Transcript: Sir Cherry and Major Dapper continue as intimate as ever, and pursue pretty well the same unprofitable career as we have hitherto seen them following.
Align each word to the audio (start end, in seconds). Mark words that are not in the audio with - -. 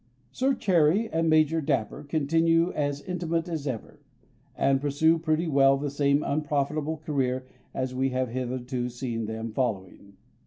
Sir 0.31 0.55
Cherry 0.55 1.07
and 1.11 1.29
Major 1.29 1.61
Dapper 1.61 2.01
continue 2.03 2.71
as 2.71 3.01
intimate 3.03 3.47
as 3.47 3.67
ever, 3.67 3.99
and 4.57 4.81
pursue 4.81 5.19
pretty 5.19 5.45
well 5.47 5.77
the 5.77 5.91
same 5.91 6.23
unprofitable 6.23 6.97
career 6.97 7.45
as 7.71 7.93
we 7.93 8.09
have 8.09 8.29
hitherto 8.29 8.89
seen 8.89 9.25
them 9.27 9.51
following. 9.51 10.17